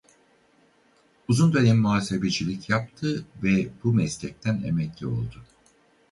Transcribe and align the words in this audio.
Uzun 1.27 1.53
dönem 1.53 1.79
muhasebecilik 1.79 2.69
yaptı 2.69 3.25
ve 3.43 3.67
bu 3.83 3.93
meslekten 3.93 4.63
emekli 4.63 5.07
oldu. 5.07 5.43